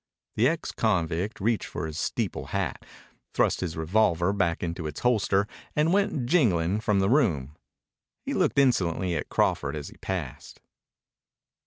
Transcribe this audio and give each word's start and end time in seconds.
The 0.35 0.47
ex 0.47 0.71
convict 0.71 1.39
reached 1.39 1.67
for 1.69 1.85
his 1.85 1.99
steeple 1.99 2.47
hat, 2.47 2.83
thrust 3.35 3.61
his 3.61 3.77
revolver 3.77 4.33
back 4.33 4.63
into 4.63 4.87
its 4.87 5.01
holster, 5.01 5.45
and 5.75 5.93
went 5.93 6.25
jingling 6.25 6.79
from 6.79 7.01
the 7.01 7.07
room. 7.07 7.55
He 8.25 8.33
looked 8.33 8.57
insolently 8.57 9.15
at 9.15 9.29
Crawford 9.29 9.75
as 9.75 9.89
he 9.89 9.97
passed. 9.97 10.59